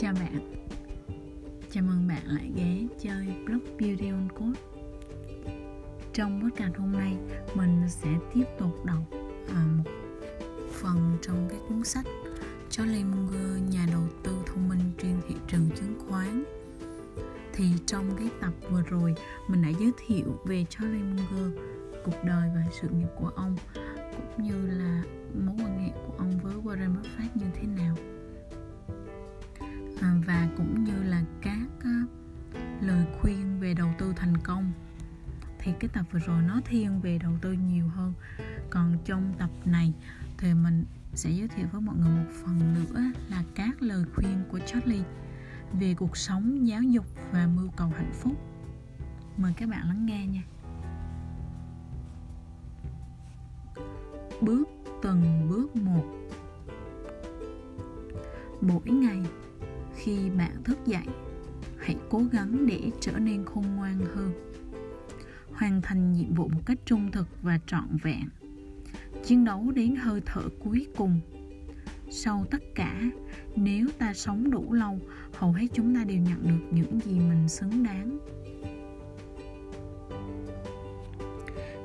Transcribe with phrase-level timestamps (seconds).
[0.00, 0.38] Chào bạn.
[1.70, 4.60] Chào mừng bạn lại ghé chơi blog Beauty on Code
[6.12, 7.16] Trong podcast hôm nay
[7.54, 9.02] mình sẽ tiếp tục đọc
[9.48, 9.90] à, một
[10.72, 12.06] phần trong cái cuốn sách
[12.70, 16.44] Charlie Munger, nhà đầu tư thông minh trên thị trường chứng khoán.
[17.52, 19.14] Thì trong cái tập vừa rồi
[19.48, 21.58] mình đã giới thiệu về Charlie Munger
[22.04, 23.56] cuộc đời và sự nghiệp của ông
[24.16, 25.02] cũng như là
[25.34, 27.96] mối quan hệ của ông với Warren Buffett như thế nào.
[30.08, 31.90] Ờ, và cũng như là các ờ,
[32.80, 34.72] lời khuyên về đầu tư thành công
[35.58, 38.12] thì cái tập vừa rồi nó thiên về đầu tư nhiều hơn
[38.70, 39.94] còn trong tập này
[40.38, 44.44] thì mình sẽ giới thiệu với mọi người một phần nữa là các lời khuyên
[44.50, 45.04] của Charlie
[45.80, 48.32] về cuộc sống, giáo dục và mưu cầu hạnh phúc.
[49.36, 50.42] Mời các bạn lắng nghe nha.
[54.40, 54.68] Bước
[55.02, 56.04] từng bước một
[58.60, 59.22] Mỗi ngày
[59.98, 61.06] khi bạn thức dậy,
[61.78, 64.32] hãy cố gắng để trở nên khôn ngoan hơn.
[65.52, 68.28] Hoàn thành nhiệm vụ một cách trung thực và trọn vẹn.
[69.24, 71.20] Chiến đấu đến hơi thở cuối cùng.
[72.10, 73.00] Sau tất cả,
[73.56, 74.98] nếu ta sống đủ lâu,
[75.34, 78.18] hầu hết chúng ta đều nhận được những gì mình xứng đáng.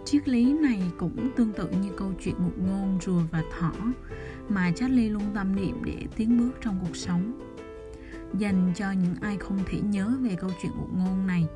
[0.06, 3.74] Triết lý này cũng tương tự như câu chuyện ngụ ngôn rùa và thỏ
[4.50, 7.53] mà Charlie luôn tâm niệm để tiến bước trong cuộc sống
[8.38, 11.48] dành cho những ai không thể nhớ về câu chuyện ngụ ngôn này.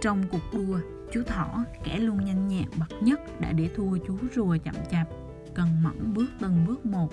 [0.00, 0.78] Trong cuộc đua,
[1.12, 5.08] chú thỏ, kẻ luôn nhanh nhẹn, bậc nhất, đã để thua chú rùa chậm chạp,
[5.54, 7.12] cần mẫn bước từng bước một.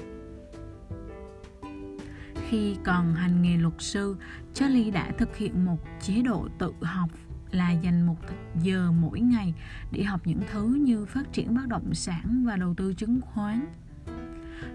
[2.50, 4.16] Khi còn hành nghề luật sư,
[4.54, 7.10] charlie đã thực hiện một chế độ tự học
[7.52, 8.16] là dành một
[8.62, 9.54] giờ mỗi ngày
[9.92, 13.66] để học những thứ như phát triển bất động sản và đầu tư chứng khoán.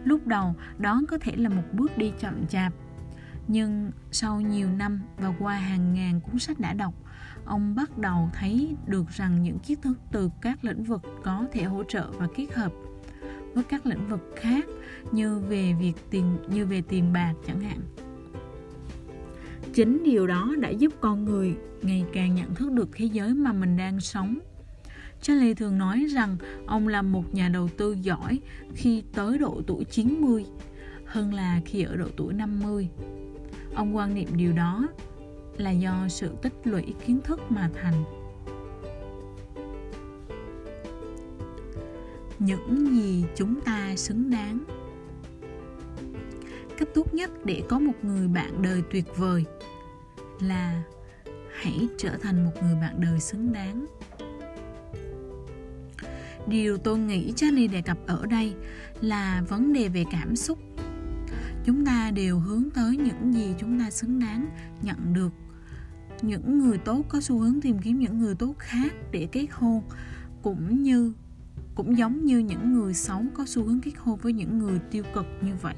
[0.04, 2.72] Lúc đầu, đó có thể là một bước đi chậm chạp
[3.48, 6.94] nhưng sau nhiều năm và qua hàng ngàn cuốn sách đã đọc,
[7.44, 11.62] ông bắt đầu thấy được rằng những kiến thức từ các lĩnh vực có thể
[11.62, 12.72] hỗ trợ và kết hợp
[13.54, 14.64] với các lĩnh vực khác
[15.12, 17.80] như về việc tiền như về tiền bạc chẳng hạn.
[19.74, 23.52] Chính điều đó đã giúp con người ngày càng nhận thức được thế giới mà
[23.52, 24.38] mình đang sống.
[25.22, 26.36] Charlie thường nói rằng
[26.66, 28.40] ông là một nhà đầu tư giỏi
[28.74, 30.46] khi tới độ tuổi 90
[31.04, 32.88] hơn là khi ở độ tuổi 50
[33.78, 34.88] ông quan niệm điều đó
[35.56, 38.04] là do sự tích lũy kiến thức mà thành.
[42.38, 44.64] Những gì chúng ta xứng đáng.
[46.78, 49.44] Cách tốt nhất để có một người bạn đời tuyệt vời
[50.40, 50.82] là
[51.52, 53.86] hãy trở thành một người bạn đời xứng đáng.
[56.46, 58.54] Điều tôi nghĩ charlie đề cập ở đây
[59.00, 60.58] là vấn đề về cảm xúc
[61.68, 64.48] chúng ta đều hướng tới những gì chúng ta xứng đáng,
[64.82, 65.32] nhận được.
[66.22, 69.82] Những người tốt có xu hướng tìm kiếm những người tốt khác để kết hôn,
[70.42, 71.12] cũng như,
[71.74, 75.04] cũng giống như những người xấu có xu hướng kết hôn với những người tiêu
[75.14, 75.74] cực như vậy.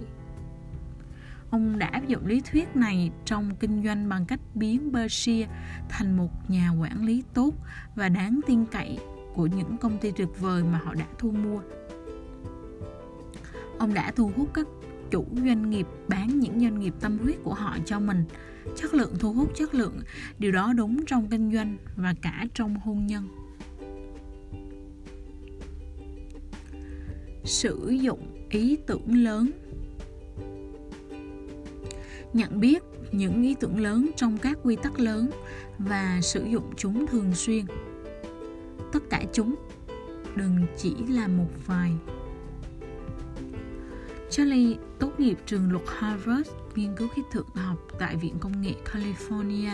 [1.50, 5.48] Ông đã áp dụng lý thuyết này trong kinh doanh bằng cách biến Berkshire
[5.88, 7.54] thành một nhà quản lý tốt
[7.94, 8.98] và đáng tin cậy
[9.34, 11.60] của những công ty tuyệt vời mà họ đã thu mua.
[13.78, 14.66] Ông đã thu hút các
[15.10, 18.24] chủ doanh nghiệp, bán những doanh nghiệp tâm huyết của họ cho mình.
[18.76, 20.00] Chất lượng thu hút chất lượng,
[20.38, 23.28] điều đó đúng trong kinh doanh và cả trong hôn nhân.
[27.44, 29.50] Sử dụng ý tưởng lớn.
[32.32, 32.82] Nhận biết
[33.12, 35.30] những ý tưởng lớn trong các quy tắc lớn
[35.78, 37.64] và sử dụng chúng thường xuyên.
[38.92, 39.54] Tất cả chúng
[40.36, 41.92] đừng chỉ là một vài.
[44.30, 48.74] Charlie tốt nghiệp trường luật Harvard, nghiên cứu khí tượng học tại Viện Công nghệ
[48.84, 49.70] California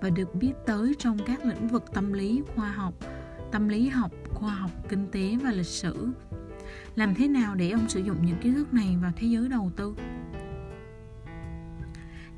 [0.00, 2.94] và được biết tới trong các lĩnh vực tâm lý, khoa học,
[3.52, 6.08] tâm lý học, khoa học, kinh tế và lịch sử.
[6.94, 9.70] Làm thế nào để ông sử dụng những kiến thức này vào thế giới đầu
[9.76, 9.94] tư?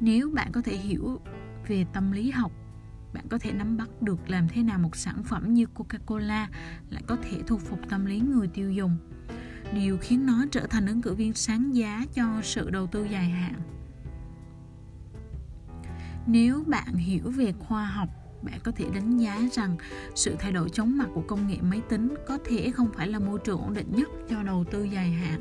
[0.00, 1.20] Nếu bạn có thể hiểu
[1.68, 2.52] về tâm lý học,
[3.14, 6.46] bạn có thể nắm bắt được làm thế nào một sản phẩm như Coca-Cola
[6.90, 8.96] lại có thể thu phục tâm lý người tiêu dùng
[9.74, 13.24] điều khiến nó trở thành ứng cử viên sáng giá cho sự đầu tư dài
[13.24, 13.54] hạn
[16.26, 18.08] nếu bạn hiểu về khoa học
[18.42, 19.76] bạn có thể đánh giá rằng
[20.14, 23.18] sự thay đổi chóng mặt của công nghệ máy tính có thể không phải là
[23.18, 25.40] môi trường ổn định nhất cho đầu tư dài hạn.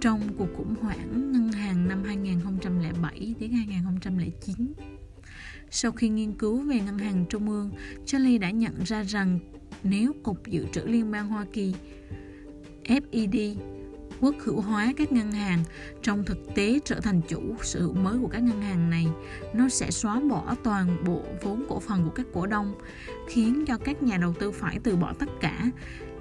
[0.00, 4.72] Trong cuộc khủng hoảng ngân hàng năm 2007 đến 2009,
[5.70, 7.70] sau khi nghiên cứu về ngân hàng trung ương,
[8.06, 9.38] Charlie đã nhận ra rằng
[9.82, 11.74] nếu Cục Dự trữ Liên bang Hoa Kỳ
[12.84, 13.56] FED
[14.20, 15.64] quốc hữu hóa các ngân hàng.
[16.02, 19.06] Trong thực tế trở thành chủ sở hữu mới của các ngân hàng này,
[19.54, 22.74] nó sẽ xóa bỏ toàn bộ vốn cổ phần của các cổ đông,
[23.28, 25.70] khiến cho các nhà đầu tư phải từ bỏ tất cả,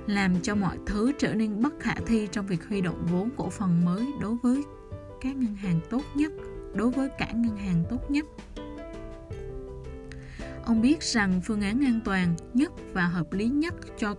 [0.07, 3.49] làm cho mọi thứ trở nên bất khả thi trong việc huy động vốn cổ
[3.49, 4.63] phần mới đối với
[5.21, 6.31] các ngân hàng tốt nhất,
[6.75, 8.25] đối với cả ngân hàng tốt nhất.
[10.65, 14.15] Ông biết rằng phương án an toàn nhất và hợp lý nhất cho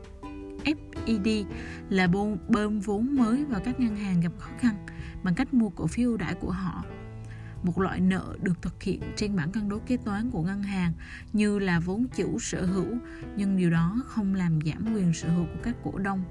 [0.65, 1.45] FED
[1.89, 2.09] là
[2.49, 4.87] bơm vốn mới vào các ngân hàng gặp khó khăn
[5.23, 6.85] bằng cách mua cổ phiếu ưu đãi của họ.
[7.63, 10.93] Một loại nợ được thực hiện trên bảng cân đối kế toán của ngân hàng
[11.33, 12.99] như là vốn chủ sở hữu
[13.37, 16.25] nhưng điều đó không làm giảm quyền sở hữu của các cổ đông.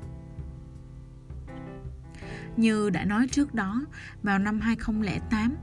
[2.57, 3.85] Như đã nói trước đó,
[4.23, 5.55] vào năm 2008,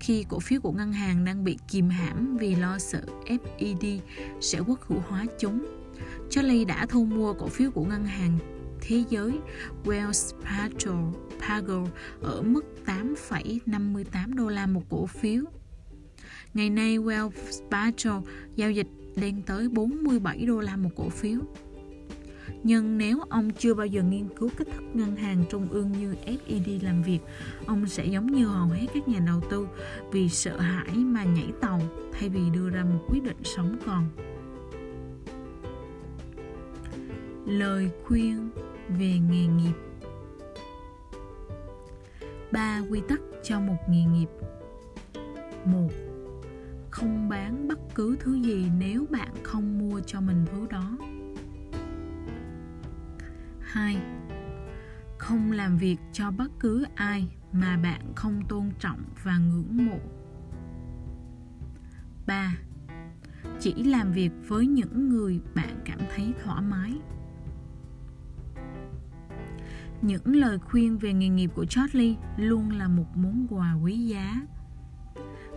[0.00, 4.00] khi cổ phiếu của ngân hàng đang bị kìm hãm vì lo sợ FED
[4.40, 5.81] sẽ quốc hữu hóa chúng,
[6.32, 8.38] Charlie đã thu mua cổ phiếu của ngân hàng
[8.80, 9.32] thế giới
[9.84, 11.86] Wells Fargo, Fargo
[12.20, 15.44] ở mức 8,58 đô la một cổ phiếu.
[16.54, 17.30] Ngày nay Wells
[17.70, 18.22] Fargo
[18.56, 21.40] giao dịch lên tới 47 đô la một cổ phiếu.
[22.62, 26.14] Nhưng nếu ông chưa bao giờ nghiên cứu cách thức ngân hàng trung ương như
[26.26, 27.20] FED làm việc,
[27.66, 29.66] ông sẽ giống như hầu hết các nhà đầu tư
[30.12, 31.80] vì sợ hãi mà nhảy tàu
[32.12, 34.08] thay vì đưa ra một quyết định sống còn.
[37.46, 38.50] Lời khuyên
[38.88, 39.74] về nghề nghiệp
[42.52, 44.28] ba quy tắc cho một nghề nghiệp
[45.64, 45.90] một,
[46.90, 50.98] không bán bất cứ thứ gì nếu bạn không mua cho mình thứ đó
[53.60, 53.96] 2.
[55.18, 59.98] Không làm việc cho bất cứ ai mà bạn không tôn trọng và ngưỡng mộ.
[62.26, 62.56] 3.
[63.60, 66.92] Chỉ làm việc với những người bạn cảm thấy thoải mái.
[70.02, 74.42] Những lời khuyên về nghề nghiệp của Charlie luôn là một món quà quý giá.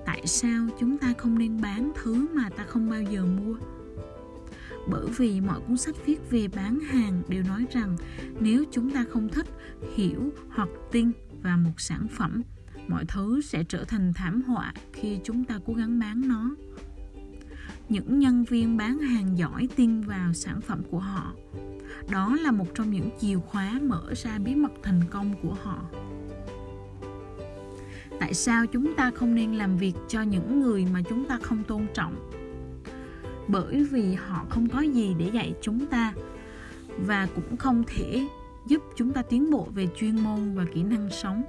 [0.06, 3.56] Tại sao chúng ta không nên bán thứ mà ta không bao giờ mua?
[4.88, 7.96] bởi vì mọi cuốn sách viết về bán hàng đều nói rằng
[8.40, 9.48] nếu chúng ta không thích,
[9.96, 12.42] hiểu hoặc tin vào một sản phẩm,
[12.88, 16.56] mọi thứ sẽ trở thành thảm họa khi chúng ta cố gắng bán nó
[17.90, 21.34] những nhân viên bán hàng giỏi tin vào sản phẩm của họ
[22.10, 25.82] đó là một trong những chìa khóa mở ra bí mật thành công của họ.
[28.20, 31.64] Tại sao chúng ta không nên làm việc cho những người mà chúng ta không
[31.64, 32.32] tôn trọng?
[33.48, 36.14] Bởi vì họ không có gì để dạy chúng ta
[36.98, 38.28] và cũng không thể
[38.68, 41.44] giúp chúng ta tiến bộ về chuyên môn và kỹ năng sống.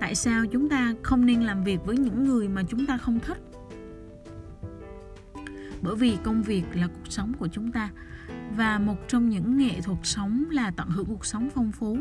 [0.00, 3.18] Tại sao chúng ta không nên làm việc với những người mà chúng ta không
[3.20, 3.38] thích?
[5.82, 7.90] Bởi vì công việc là cuộc sống của chúng ta
[8.56, 11.98] và một trong những nghệ thuật sống là tận hưởng cuộc sống phong phú.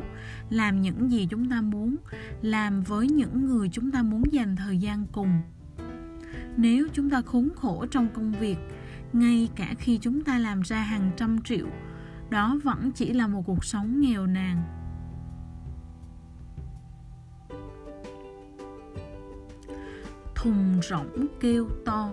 [0.50, 1.96] Làm những gì chúng ta muốn,
[2.42, 5.42] làm với những người chúng ta muốn dành thời gian cùng.
[6.58, 8.58] Nếu chúng ta khốn khổ trong công việc,
[9.14, 11.68] ngay cả khi chúng ta làm ra hàng trăm triệu,
[12.30, 14.64] đó vẫn chỉ là một cuộc sống nghèo nàn.
[20.36, 22.10] Thùng rỗng kêu to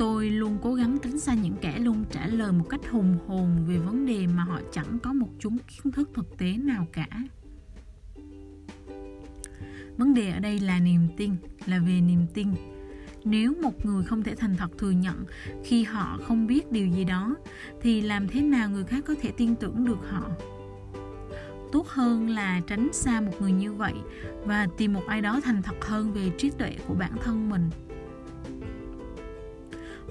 [0.00, 3.64] tôi luôn cố gắng tránh xa những kẻ luôn trả lời một cách hùng hồn
[3.68, 7.08] về vấn đề mà họ chẳng có một chút kiến thức thực tế nào cả.
[9.96, 12.48] Vấn đề ở đây là niềm tin, là về niềm tin.
[13.24, 15.24] Nếu một người không thể thành thật thừa nhận
[15.64, 17.36] khi họ không biết điều gì đó,
[17.80, 20.30] thì làm thế nào người khác có thể tin tưởng được họ?
[21.72, 23.94] Tốt hơn là tránh xa một người như vậy
[24.44, 27.70] và tìm một ai đó thành thật hơn về trí tuệ của bản thân mình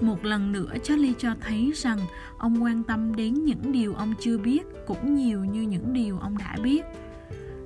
[0.02, 1.98] một lần nữa, charlie cho thấy rằng
[2.38, 6.38] ông quan tâm đến những điều ông chưa biết cũng nhiều như những điều ông
[6.38, 6.84] đã biết.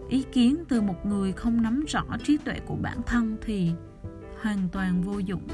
[0.08, 3.72] Ý kiến từ một người không nắm rõ trí tuệ của bản thân thì
[4.42, 5.48] hoàn toàn vô dụng.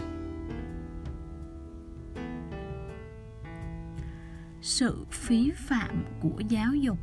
[4.61, 6.99] Sự phí phạm của giáo dục.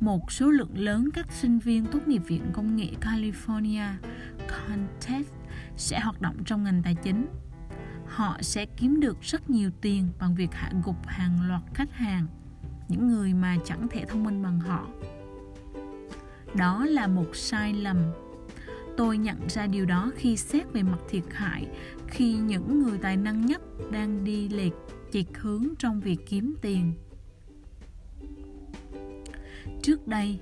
[0.00, 3.92] Một số lượng lớn các sinh viên tốt nghiệp Viện Công nghệ California
[4.48, 5.37] Contest
[5.78, 7.26] sẽ hoạt động trong ngành tài chính.
[8.06, 12.26] Họ sẽ kiếm được rất nhiều tiền bằng việc hạ gục hàng loạt khách hàng,
[12.88, 14.86] những người mà chẳng thể thông minh bằng họ.
[16.54, 17.96] Đó là một sai lầm.
[18.96, 21.66] Tôi nhận ra điều đó khi xét về mặt thiệt hại,
[22.06, 24.72] khi những người tài năng nhất đang đi lệch
[25.12, 26.92] chệch hướng trong việc kiếm tiền.
[29.82, 30.40] Trước đây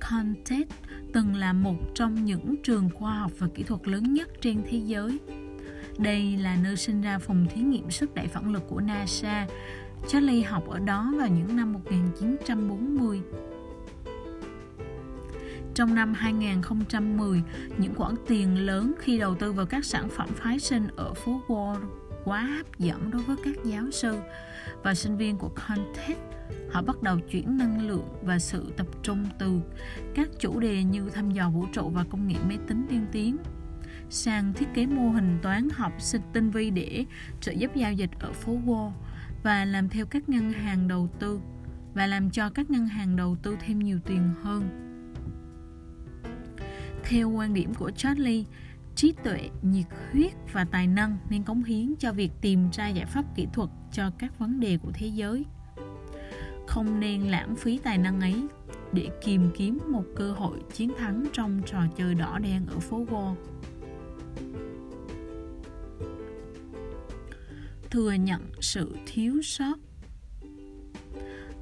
[0.00, 0.68] content
[1.12, 4.78] từng là một trong những trường khoa học và kỹ thuật lớn nhất trên thế
[4.78, 5.18] giới
[5.98, 9.46] đây là nơi sinh ra phòng thí nghiệm sức đẩy phản lực của NASA
[10.08, 13.20] Charlie học ở đó vào những năm 1940.
[15.74, 17.42] Trong năm 2010,
[17.78, 21.40] những khoản tiền lớn khi đầu tư vào các sản phẩm phái sinh ở phố
[21.46, 21.76] Wall
[22.24, 24.18] quá hấp dẫn đối với các giáo sư
[24.82, 26.18] và sinh viên của Content.
[26.70, 29.60] Họ bắt đầu chuyển năng lượng và sự tập trung từ
[30.14, 33.36] các chủ đề như thăm dò vũ trụ và công nghệ máy tính tiên tiến
[34.10, 37.04] sang thiết kế mô hình toán học sinh tinh vi để
[37.40, 38.90] trợ giúp giao dịch ở phố Wall
[39.42, 41.40] và làm theo các ngân hàng đầu tư
[41.94, 44.68] và làm cho các ngân hàng đầu tư thêm nhiều tiền hơn.
[47.04, 48.44] Theo quan điểm của Charlie,
[48.96, 53.06] trí tuệ, nhiệt huyết và tài năng nên cống hiến cho việc tìm ra giải
[53.06, 55.44] pháp kỹ thuật cho các vấn đề của thế giới.
[56.66, 58.46] Không nên lãng phí tài năng ấy
[58.92, 63.04] để tìm kiếm một cơ hội chiến thắng trong trò chơi đỏ đen ở phố
[63.04, 63.34] Wall.
[67.90, 69.74] Thừa nhận sự thiếu sót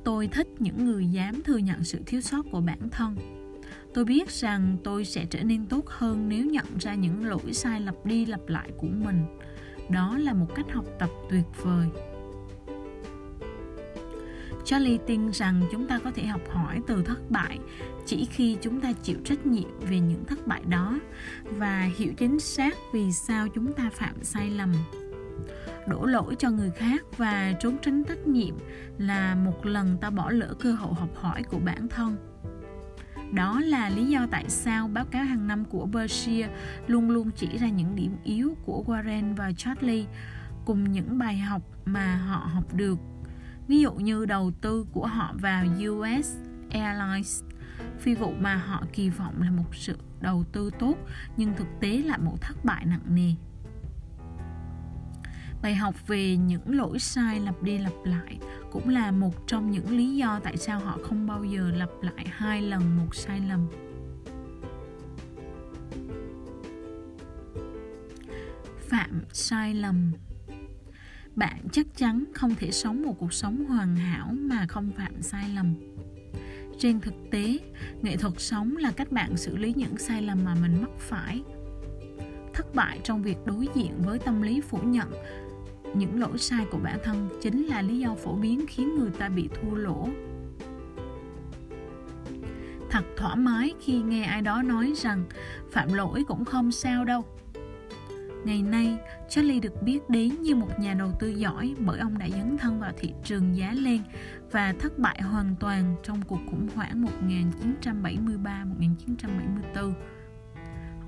[0.04, 3.16] Tôi thích những người dám thừa nhận sự thiếu sót của bản thân
[3.94, 7.80] tôi biết rằng tôi sẽ trở nên tốt hơn nếu nhận ra những lỗi sai
[7.80, 9.24] lặp đi lặp lại của mình
[9.90, 11.86] đó là một cách học tập tuyệt vời
[14.64, 17.58] Charlie tin rằng chúng ta có thể học hỏi từ thất bại,
[18.06, 20.98] chỉ khi chúng ta chịu trách nhiệm về những thất bại đó
[21.44, 24.72] và hiểu chính xác vì sao chúng ta phạm sai lầm.
[25.88, 28.54] Đổ lỗi cho người khác và trốn tránh trách nhiệm
[28.98, 32.16] là một lần ta bỏ lỡ cơ hội học hỏi của bản thân.
[33.32, 36.48] Đó là lý do tại sao báo cáo hàng năm của Berkshire
[36.86, 40.06] luôn luôn chỉ ra những điểm yếu của Warren và Charlie
[40.64, 42.98] cùng những bài học mà họ học được.
[43.68, 46.36] Ví dụ như đầu tư của họ vào US
[46.70, 47.42] Airlines,
[47.98, 50.94] phi vụ mà họ kỳ vọng là một sự đầu tư tốt
[51.36, 53.34] nhưng thực tế là một thất bại nặng nề
[55.62, 58.38] bài học về những lỗi sai lặp đi lặp lại
[58.70, 62.26] cũng là một trong những lý do tại sao họ không bao giờ lặp lại
[62.30, 63.66] hai lần một sai lầm.
[68.78, 70.12] Phạm sai lầm.
[71.34, 75.48] Bạn chắc chắn không thể sống một cuộc sống hoàn hảo mà không phạm sai
[75.48, 75.74] lầm.
[76.78, 77.58] Trên thực tế,
[78.02, 81.42] nghệ thuật sống là cách bạn xử lý những sai lầm mà mình mắc phải.
[82.54, 85.08] Thất bại trong việc đối diện với tâm lý phủ nhận
[85.94, 89.28] những lỗi sai của bản thân chính là lý do phổ biến khiến người ta
[89.28, 90.08] bị thua lỗ.
[92.90, 95.24] Thật thoải mái khi nghe ai đó nói rằng
[95.70, 97.24] phạm lỗi cũng không sao đâu.
[98.44, 102.28] Ngày nay, Charlie được biết đến như một nhà đầu tư giỏi bởi ông đã
[102.28, 104.02] dấn thân vào thị trường giá lên
[104.50, 107.04] và thất bại hoàn toàn trong cuộc khủng hoảng
[107.82, 109.92] 1973-1974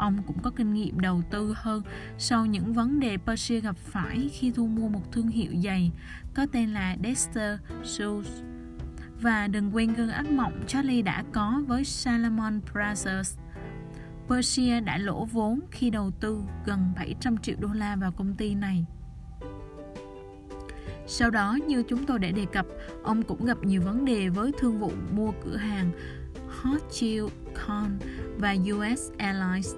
[0.03, 1.83] ông cũng có kinh nghiệm đầu tư hơn
[2.19, 5.93] sau những vấn đề Persia gặp phải khi thu mua một thương hiệu giày
[6.35, 8.27] có tên là Dexter Shoes.
[9.21, 13.39] Và đừng quên gương ác mộng Charlie đã có với Salomon Brothers.
[14.29, 18.55] Persia đã lỗ vốn khi đầu tư gần 700 triệu đô la vào công ty
[18.55, 18.85] này.
[21.07, 22.67] Sau đó, như chúng tôi đã đề cập,
[23.03, 25.91] ông cũng gặp nhiều vấn đề với thương vụ mua cửa hàng
[26.49, 27.27] Hot Chill
[27.67, 27.99] Con
[28.39, 29.75] và US Airlines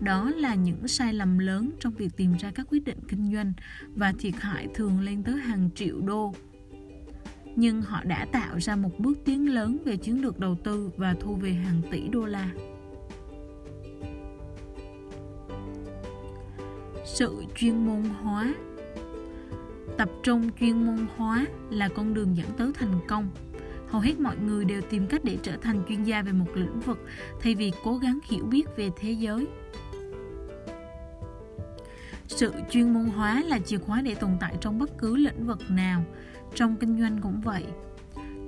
[0.00, 3.52] đó là những sai lầm lớn trong việc tìm ra các quyết định kinh doanh
[3.94, 6.34] và thiệt hại thường lên tới hàng triệu đô.
[7.56, 11.14] Nhưng họ đã tạo ra một bước tiến lớn về chiến lược đầu tư và
[11.20, 12.50] thu về hàng tỷ đô la.
[17.04, 18.54] Sự chuyên môn hóa.
[19.98, 23.30] Tập trung chuyên môn hóa là con đường dẫn tới thành công.
[23.88, 26.80] Hầu hết mọi người đều tìm cách để trở thành chuyên gia về một lĩnh
[26.80, 26.98] vực
[27.40, 29.46] thay vì cố gắng hiểu biết về thế giới
[32.28, 35.70] sự chuyên môn hóa là chìa khóa để tồn tại trong bất cứ lĩnh vực
[35.70, 36.04] nào.
[36.54, 37.64] Trong kinh doanh cũng vậy,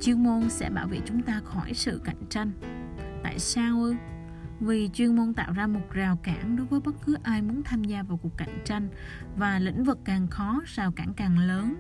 [0.01, 2.51] chuyên môn sẽ bảo vệ chúng ta khỏi sự cạnh tranh.
[3.23, 3.95] Tại sao ư?
[4.61, 7.85] Vì chuyên môn tạo ra một rào cản đối với bất cứ ai muốn tham
[7.85, 8.89] gia vào cuộc cạnh tranh
[9.37, 11.77] và lĩnh vực càng khó, rào cản càng lớn.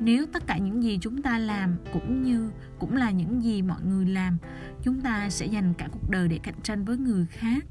[0.00, 3.82] Nếu tất cả những gì chúng ta làm cũng như cũng là những gì mọi
[3.82, 4.36] người làm,
[4.82, 7.64] chúng ta sẽ dành cả cuộc đời để cạnh tranh với người khác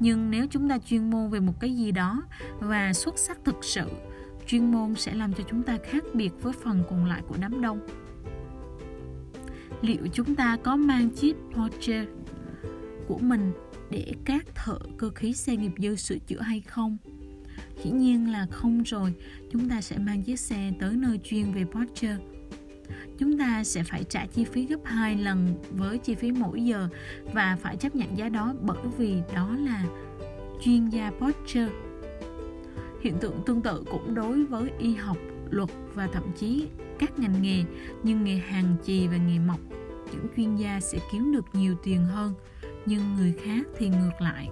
[0.00, 2.22] nhưng nếu chúng ta chuyên môn về một cái gì đó
[2.60, 3.90] và xuất sắc thực sự,
[4.46, 7.60] chuyên môn sẽ làm cho chúng ta khác biệt với phần còn lại của đám
[7.62, 7.80] đông.
[9.80, 12.04] Liệu chúng ta có mang chiếc Porsche
[13.08, 13.52] của mình
[13.90, 16.96] để các thợ cơ khí xe nghiệp dư sửa chữa hay không?
[17.84, 19.14] Dĩ nhiên là không rồi.
[19.52, 22.16] Chúng ta sẽ mang chiếc xe tới nơi chuyên về Porsche
[23.18, 26.88] chúng ta sẽ phải trả chi phí gấp 2 lần với chi phí mỗi giờ
[27.32, 29.84] và phải chấp nhận giá đó bởi vì đó là
[30.62, 31.68] chuyên gia Porsche.
[33.00, 35.16] Hiện tượng tương tự cũng đối với y học,
[35.50, 36.66] luật và thậm chí
[36.98, 37.64] các ngành nghề
[38.02, 39.60] như nghề hàng chì và nghề mộc.
[40.12, 42.34] Những chuyên gia sẽ kiếm được nhiều tiền hơn
[42.86, 44.48] nhưng người khác thì ngược lại.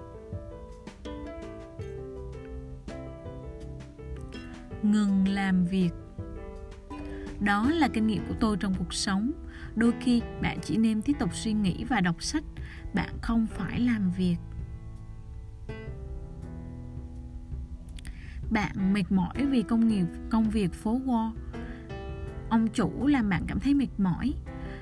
[4.83, 5.89] Ngừng làm việc
[7.43, 9.31] đó là kinh nghiệm của tôi trong cuộc sống.
[9.75, 12.43] Đôi khi bạn chỉ nên tiếp tục suy nghĩ và đọc sách.
[12.93, 14.37] Bạn không phải làm việc.
[18.51, 21.31] Bạn mệt mỏi vì công nghiệp, công việc phố Wall
[22.53, 24.33] ông chủ làm bạn cảm thấy mệt mỏi.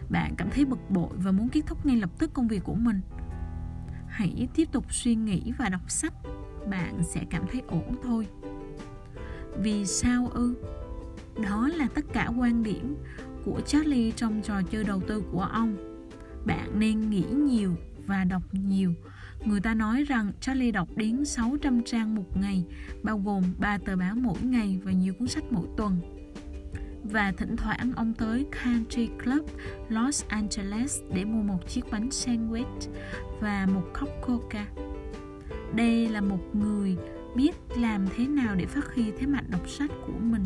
[0.09, 2.73] Bạn cảm thấy bực bội và muốn kết thúc ngay lập tức công việc của
[2.73, 3.01] mình.
[4.07, 6.13] Hãy tiếp tục suy nghĩ và đọc sách.
[6.69, 8.27] Bạn sẽ cảm thấy ổn thôi.
[9.57, 10.55] Vì sao ư?
[11.43, 12.95] Đó là tất cả quan điểm
[13.45, 15.75] của Charlie trong trò chơi đầu tư của ông
[16.45, 17.75] bạn nên nghĩ nhiều
[18.07, 18.93] và đọc nhiều
[19.45, 22.65] Người ta nói rằng Charlie đọc đến 600 trang một ngày,
[23.03, 25.97] bao gồm 3 tờ báo mỗi ngày và nhiều cuốn sách mỗi tuần.
[27.03, 29.45] Và thỉnh thoảng ông tới Country Club
[29.89, 32.89] Los Angeles để mua một chiếc bánh sandwich
[33.39, 34.65] và một cốc coca.
[35.75, 36.97] Đây là một người
[37.35, 40.43] biết làm thế nào để phát huy thế mạnh đọc sách của mình.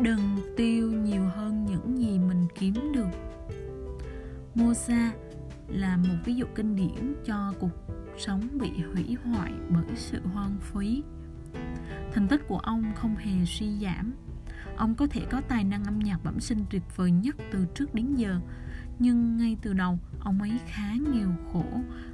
[0.00, 3.08] Đừng tiêu nhiều hơn những gì mình kiếm được.
[4.54, 5.12] Mosa
[5.68, 7.70] là một ví dụ kinh điển cho cuộc
[8.18, 11.02] sống bị hủy hoại bởi sự hoang phí.
[12.12, 14.14] Thành tích của ông không hề suy giảm.
[14.76, 17.94] Ông có thể có tài năng âm nhạc bẩm sinh tuyệt vời nhất từ trước
[17.94, 18.40] đến giờ,
[18.98, 21.64] nhưng ngay từ đầu, ông ấy khá nghèo khổ.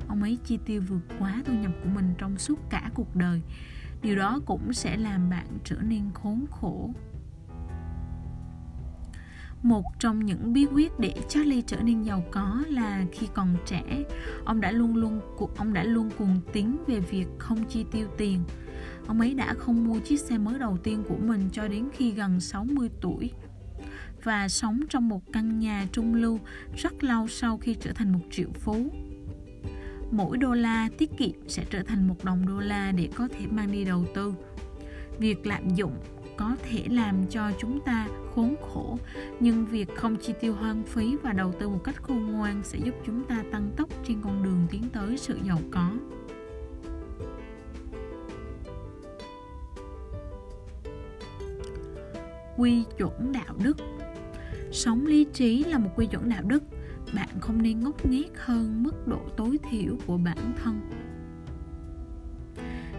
[0.08, 3.42] Ông ấy chi tiêu vượt quá thu nhập của mình trong suốt cả cuộc đời.
[4.02, 6.90] Điều đó cũng sẽ làm bạn trở nên khốn khổ
[9.62, 14.04] một trong những bí quyết để Charlie trở nên giàu có là khi còn trẻ,
[14.44, 15.20] ông đã luôn luôn
[15.56, 18.40] ông đã luôn cuồng tín về việc không chi tiêu tiền.
[19.06, 22.10] Ông ấy đã không mua chiếc xe mới đầu tiên của mình cho đến khi
[22.10, 23.30] gần 60 tuổi
[24.24, 26.38] và sống trong một căn nhà trung lưu
[26.76, 28.90] rất lâu sau khi trở thành một triệu phú.
[30.10, 33.46] Mỗi đô la tiết kiệm sẽ trở thành một đồng đô la để có thể
[33.46, 34.34] mang đi đầu tư.
[35.18, 35.92] Việc lạm dụng
[36.42, 38.98] có thể làm cho chúng ta khốn khổ.
[39.40, 42.78] Nhưng việc không chi tiêu hoang phí và đầu tư một cách khôn ngoan sẽ
[42.84, 45.92] giúp chúng ta tăng tốc trên con đường tiến tới sự giàu có.
[52.56, 53.76] Quy chuẩn đạo đức.
[54.72, 56.62] Sống lý trí là một quy chuẩn đạo đức.
[57.14, 60.80] Bạn không nên ngốc nghếch hơn mức độ tối thiểu của bản thân.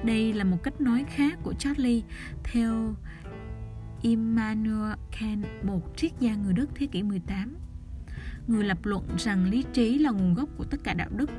[0.03, 2.01] Đây là một cách nói khác của Charlie.
[2.43, 2.95] Theo
[4.03, 7.55] Immanuel Kant, một triết gia người Đức thế kỷ 18.
[8.47, 11.29] Người lập luận rằng lý trí là nguồn gốc của tất cả đạo đức.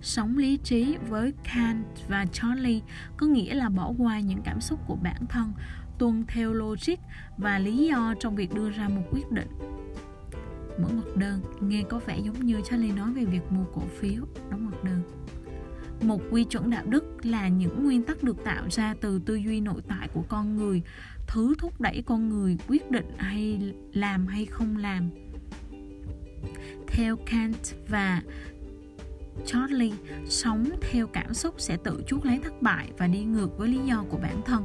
[0.00, 2.80] Sống lý trí với Kant và Charlie
[3.16, 5.52] có nghĩa là bỏ qua những cảm xúc của bản thân,
[5.98, 6.96] tuân theo logic
[7.38, 9.48] và lý do trong việc đưa ra một quyết định.
[10.82, 14.26] Mở ngoặc đơn, nghe có vẻ giống như Charlie nói về việc mua cổ phiếu,
[14.50, 15.02] đóng ngoặc đơn
[16.04, 19.60] một quy chuẩn đạo đức là những nguyên tắc được tạo ra từ tư duy
[19.60, 20.82] nội tại của con người
[21.26, 25.10] thứ thúc đẩy con người quyết định hay làm hay không làm
[26.86, 28.22] theo kant và
[29.46, 29.92] Charlie,
[30.26, 33.78] sống theo cảm xúc sẽ tự chuốc lấy thất bại và đi ngược với lý
[33.78, 34.64] do của bản thân.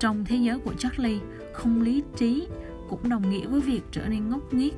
[0.00, 1.20] Trong thế giới của Charlie,
[1.52, 2.46] không lý trí
[2.88, 4.74] cũng đồng nghĩa với việc trở nên ngốc nghếch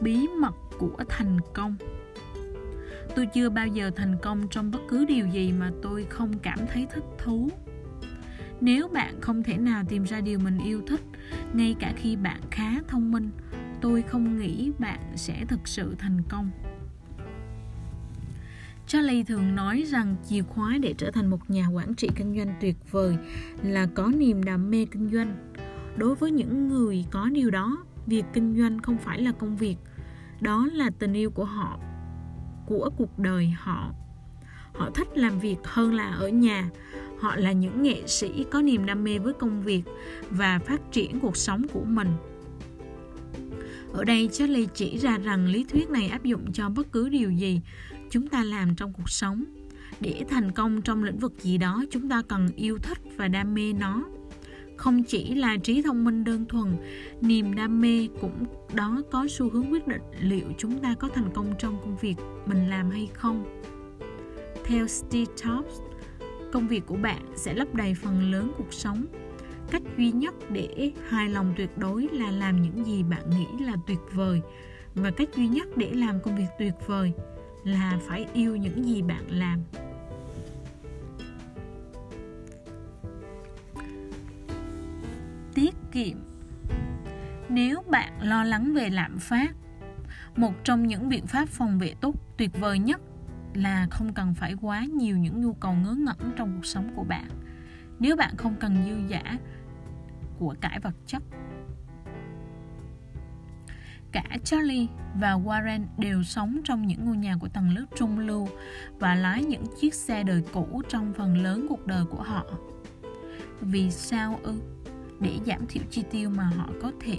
[0.00, 1.76] bí mật của thành công.
[3.16, 6.58] Tôi chưa bao giờ thành công trong bất cứ điều gì mà tôi không cảm
[6.72, 7.48] thấy thích thú.
[8.60, 11.00] Nếu bạn không thể nào tìm ra điều mình yêu thích
[11.52, 13.30] ngay cả khi bạn khá thông minh
[13.80, 16.50] tôi không nghĩ bạn sẽ thực sự thành công.
[18.86, 22.54] Charlie thường nói rằng chìa khóa để trở thành một nhà quản trị kinh doanh
[22.60, 23.16] tuyệt vời
[23.62, 25.52] là có niềm đam mê kinh doanh.
[25.96, 29.76] Đối với những người có điều đó, việc kinh doanh không phải là công việc
[30.40, 31.78] đó là tình yêu của họ,
[32.66, 33.92] của cuộc đời họ.
[34.74, 36.70] Họ thích làm việc hơn là ở nhà.
[37.20, 39.82] Họ là những nghệ sĩ có niềm đam mê với công việc
[40.30, 42.08] và phát triển cuộc sống của mình.
[43.92, 47.30] Ở đây, Charlie chỉ ra rằng lý thuyết này áp dụng cho bất cứ điều
[47.30, 47.60] gì
[48.10, 49.44] chúng ta làm trong cuộc sống.
[50.00, 53.54] Để thành công trong lĩnh vực gì đó, chúng ta cần yêu thích và đam
[53.54, 54.04] mê nó
[54.80, 56.76] không chỉ là trí thông minh đơn thuần,
[57.20, 61.30] niềm đam mê cũng đó có xu hướng quyết định liệu chúng ta có thành
[61.34, 62.14] công trong công việc
[62.46, 63.62] mình làm hay không.
[64.64, 65.82] Theo Steve Jobs,
[66.52, 69.06] công việc của bạn sẽ lấp đầy phần lớn cuộc sống.
[69.70, 73.72] Cách duy nhất để hài lòng tuyệt đối là làm những gì bạn nghĩ là
[73.86, 74.40] tuyệt vời.
[74.94, 77.12] Và cách duy nhất để làm công việc tuyệt vời
[77.64, 79.58] là phải yêu những gì bạn làm.
[85.92, 86.16] Kiệm
[87.48, 89.54] nếu bạn lo lắng về lạm phát,
[90.36, 93.00] một trong những biện pháp phòng vệ tốt, tuyệt vời nhất
[93.54, 97.04] là không cần phải quá nhiều những nhu cầu ngớ ngẩn trong cuộc sống của
[97.04, 97.28] bạn
[98.00, 99.38] nếu bạn không cần dư giả
[100.38, 101.22] của cải vật chất,
[104.12, 104.86] cả Charlie
[105.20, 108.48] và Warren đều sống trong những ngôi nhà của tầng lớp trung lưu
[108.98, 112.44] và lái những chiếc xe đời cũ trong phần lớn cuộc đời của họ.
[113.60, 114.60] Vì sao ư?
[115.20, 117.18] Để giảm thiểu chi tiêu mà họ có thể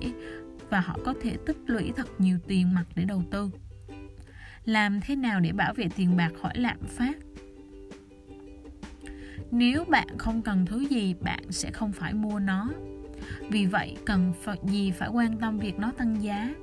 [0.69, 3.49] và họ có thể tích lũy thật nhiều tiền mặt để đầu tư.
[4.65, 7.17] Làm thế nào để bảo vệ tiền bạc khỏi lạm phát?
[9.51, 12.69] Nếu bạn không cần thứ gì, bạn sẽ không phải mua nó.
[13.49, 14.33] Vì vậy, cần
[14.63, 16.53] gì phải quan tâm việc nó tăng giá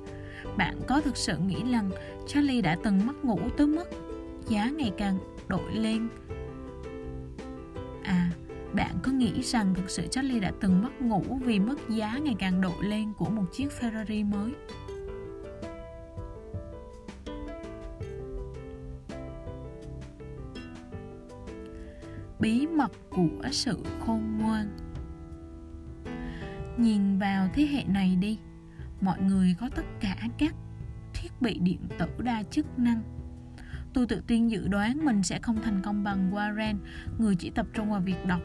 [0.57, 1.89] bạn có thực sự nghĩ rằng
[2.27, 3.89] Charlie đã từng mất ngủ tới mức
[4.47, 6.09] giá ngày càng đội lên
[8.03, 8.29] à
[8.73, 12.35] bạn có nghĩ rằng thực sự Charlie đã từng mất ngủ vì mức giá ngày
[12.39, 14.51] càng độ lên của một chiếc Ferrari mới?
[22.39, 24.77] Bí mật của sự khôn ngoan.
[26.77, 28.39] Nhìn vào thế hệ này đi,
[29.01, 30.55] mọi người có tất cả các
[31.13, 33.18] thiết bị điện tử đa chức năng
[33.99, 36.75] tôi tự tin dự đoán mình sẽ không thành công bằng Warren,
[37.17, 38.41] người chỉ tập trung vào việc đọc.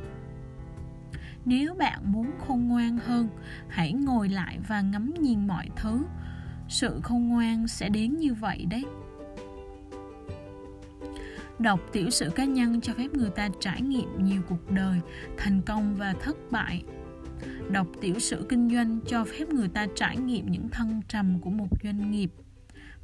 [1.45, 3.29] Nếu bạn muốn khôn ngoan hơn,
[3.69, 6.05] hãy ngồi lại và ngắm nhìn mọi thứ.
[6.69, 8.85] Sự khôn ngoan sẽ đến như vậy đấy.
[11.59, 15.01] Đọc tiểu sử cá nhân cho phép người ta trải nghiệm nhiều cuộc đời,
[15.37, 16.85] thành công và thất bại.
[17.71, 21.51] Đọc tiểu sử kinh doanh cho phép người ta trải nghiệm những thăng trầm của
[21.51, 22.31] một doanh nghiệp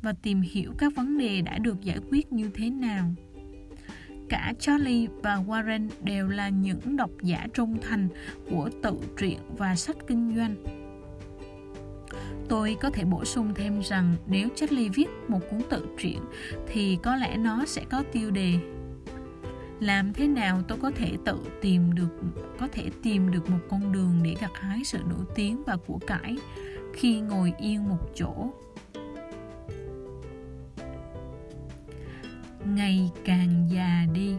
[0.03, 3.15] và tìm hiểu các vấn đề đã được giải quyết như thế nào.
[4.29, 8.09] Cả Charlie và Warren đều là những độc giả trung thành
[8.51, 10.57] của tự truyện và sách kinh doanh.
[12.49, 16.19] Tôi có thể bổ sung thêm rằng nếu Charlie viết một cuốn tự truyện
[16.69, 18.55] thì có lẽ nó sẽ có tiêu đề.
[19.81, 22.21] Làm thế nào tôi có thể tự tìm được,
[22.59, 25.99] có thể tìm được một con đường để gặt hái sự nổi tiếng và của
[26.07, 26.37] cải
[26.95, 28.51] khi ngồi yên một chỗ?
[32.66, 34.35] Ngày càng già đi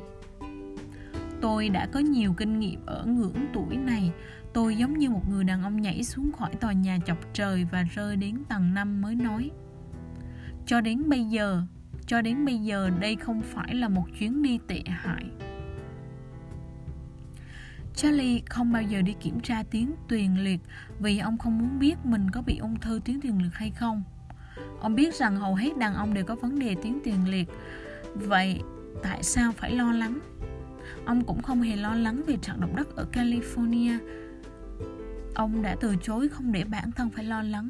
[1.42, 4.12] tôi đã có nhiều kinh nghiệm ở ngưỡng tuổi này
[4.54, 7.84] tôi giống như một người đàn ông nhảy xuống khỏi tòa nhà chọc trời và
[7.84, 9.52] rơi đến tầng năm mới nói,
[10.66, 11.62] cho đến bây giờ,
[12.08, 15.26] cho đến bây giờ đây không phải là một chuyến đi tệ hại
[17.96, 20.60] Charlie không bao giờ đi kiểm tra tuyến tuyền liệt
[21.00, 24.04] vì ông không muốn biết mình có bị ung thư tuyến tuyền liệt hay không.
[24.80, 27.48] Ông biết rằng hầu hết đàn ông đều có vấn đề tuyến tuyền liệt.
[28.16, 28.60] Vậy
[29.04, 30.20] tại sao phải lo lắng?
[31.06, 33.98] Ông cũng không hề lo lắng về trận động đất ở California.
[35.36, 37.70] Ông đã từ chối không để bản thân phải lo lắng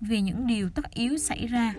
[0.00, 1.74] vì những điều tất yếu xảy ra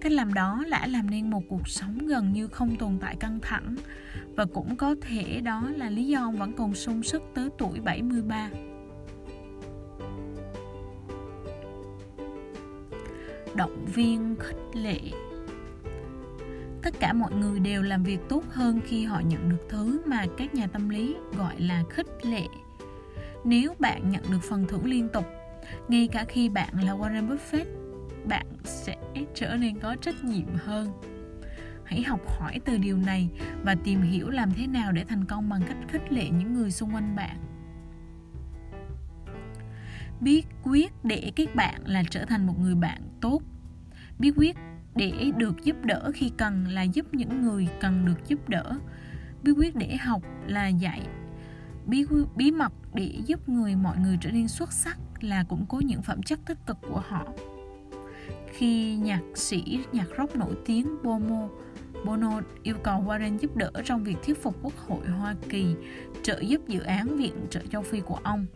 [0.00, 3.38] Cách làm đó đã làm nên một cuộc sống gần như không tồn tại căng
[3.42, 3.76] thẳng
[4.36, 7.80] và cũng có thể đó là lý do ông vẫn còn sung sức tới tuổi
[7.80, 8.50] 73.
[13.54, 15.00] Động viên khích lệ
[16.82, 20.26] Tất cả mọi người đều làm việc tốt hơn khi họ nhận được thứ mà
[20.38, 22.46] các nhà tâm lý gọi là khích lệ.
[23.44, 25.24] Nếu bạn nhận được phần thưởng liên tục,
[25.88, 27.64] ngay cả khi bạn là Warren Buffett
[28.24, 28.96] bạn sẽ
[29.34, 30.92] trở nên có trách nhiệm hơn.
[31.84, 33.28] Hãy học hỏi từ điều này
[33.62, 36.70] và tìm hiểu làm thế nào để thành công bằng cách khích lệ những người
[36.70, 37.36] xung quanh bạn.
[40.20, 43.42] Biết quyết để các bạn là trở thành một người bạn tốt.
[44.18, 44.56] Biết quyết
[44.94, 48.78] để được giúp đỡ khi cần là giúp những người cần được giúp đỡ
[49.42, 51.00] bí quyết để học là dạy
[51.86, 52.04] bí
[52.36, 56.02] bí mật để giúp người, mọi người trở nên xuất sắc là củng cố những
[56.02, 57.26] phẩm chất tích cực của họ
[58.52, 61.48] khi nhạc sĩ, nhạc rock nổi tiếng Bono
[62.04, 65.74] Bono yêu cầu Warren giúp đỡ trong việc thuyết phục Quốc hội Hoa Kỳ
[66.22, 68.46] trợ giúp dự án viện trợ châu Phi của ông.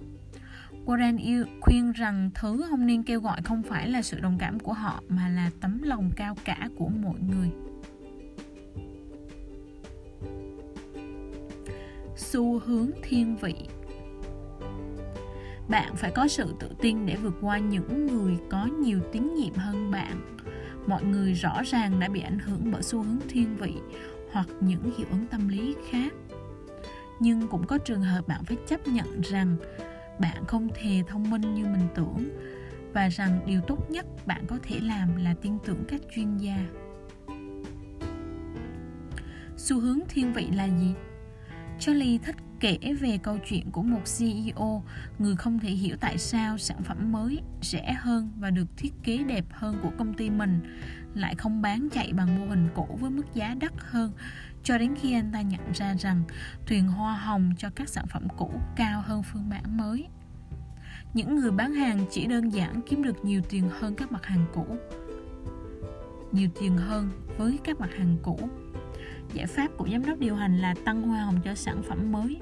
[0.87, 4.61] Warren yêu khuyên rằng thứ ông nên kêu gọi không phải là sự đồng cảm
[4.61, 7.51] của họ, mà là tấm lòng cao cả của mọi người.
[12.17, 13.55] Xu hướng thiên vị.
[15.69, 19.55] Bạn phải có sự tự tin để vượt qua những người có nhiều tín nhiệm
[19.55, 20.37] hơn bạn.
[20.87, 23.75] Mọi người rõ ràng đã bị ảnh hưởng bởi xu hướng thiên vị
[24.33, 26.13] hoặc những hiệu ứng tâm lý khác.
[27.21, 29.57] Nhưng cũng có trường hợp bạn phải chấp nhận rằng
[30.21, 32.29] bạn không hề thông minh như mình tưởng.
[32.93, 36.59] Và rằng điều tốt nhất bạn có thể làm là tin tưởng các chuyên gia.
[39.57, 40.95] Xu hướng thiên vị là gì?
[41.79, 44.83] Charlie thích kể về câu chuyện của một ceo
[45.19, 49.19] người không thể hiểu tại sao sản phẩm mới, rẻ hơn và được thiết kế
[49.19, 50.61] đẹp hơn của công ty mình,
[51.15, 54.13] lại không bán chạy bằng mô hình cũ với mức giá đắt hơn
[54.65, 56.23] cho đến khi anh ta nhận ra rằng
[56.67, 60.07] thuyền hoa hồng cho các sản phẩm cũ cao hơn phương bản mới.
[61.15, 64.47] Những người bán hàng chỉ đơn giản kiếm được nhiều tiền hơn các mặt hàng
[64.55, 64.67] cũ.
[66.33, 68.39] Nhiều tiền hơn với các mặt hàng cũ.
[69.35, 72.41] Giải pháp của giám đốc điều hành là tăng hoa hồng cho sản phẩm mới.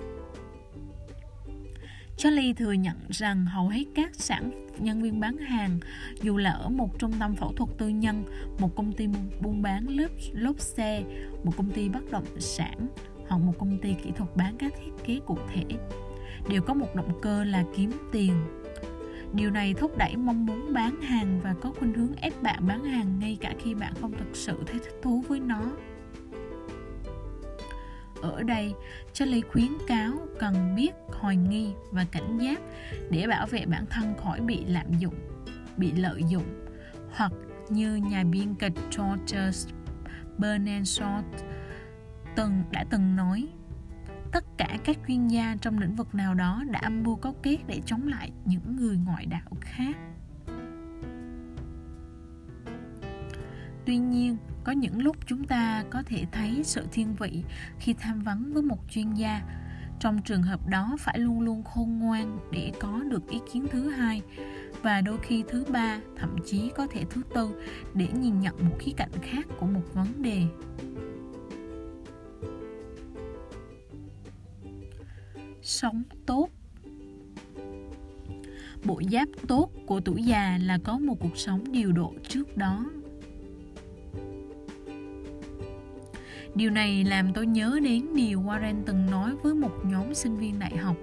[2.17, 5.79] Charlie thừa nhận rằng hầu hết các sản nhân viên bán hàng,
[6.23, 8.25] dù là ở một trung tâm phẫu thuật tư nhân,
[8.59, 9.09] một công ty
[9.41, 11.03] buôn bán lốp, lốp xe,
[11.45, 12.89] một công ty bất động sản
[13.29, 15.65] hoặc một công ty kỹ thuật bán các thiết kế cụ thể,
[16.49, 18.33] đều có một động cơ là kiếm tiền.
[19.35, 22.85] Điều này thúc đẩy mong muốn bán hàng và có khuynh hướng ép bạn bán
[22.85, 25.63] hàng ngay cả khi bạn không thực sự thấy thích thú với nó.
[28.23, 28.75] Ở đây,
[29.13, 32.61] cho lý khuyến cáo cần biết hoài nghi và cảnh giác
[33.11, 35.15] để bảo vệ bản thân khỏi bị lạm dụng,
[35.77, 36.67] bị lợi dụng
[37.13, 37.33] hoặc
[37.69, 39.51] như nhà biên kịch George
[40.39, 41.23] Bernard Shaw
[42.37, 43.49] từng đã từng nói
[44.33, 47.59] tất cả các chuyên gia trong lĩnh vực nào đó đã âm mưu cấu kết
[47.67, 49.97] để chống lại những người ngoại đạo khác.
[53.87, 57.43] Tuy nhiên có những lúc chúng ta có thể thấy sự thiên vị
[57.79, 59.43] khi tham vấn với một chuyên gia.
[60.01, 63.91] Trong trường hợp đó phải luôn luôn khôn ngoan để có được ý kiến thứ
[63.91, 64.23] hai.
[64.83, 67.55] Và đôi khi thứ ba, thậm chí có thể thứ tư
[67.95, 70.43] để nhìn nhận một khía cạnh khác của một vấn đề.
[75.63, 76.49] Sống tốt.
[78.85, 82.87] Bộ giáp tốt của tuổi già là có một cuộc sống điều độ trước đó.
[86.55, 90.59] Điều này làm tôi nhớ đến điều Warren từng nói với một nhóm sinh viên
[90.59, 90.97] đại học.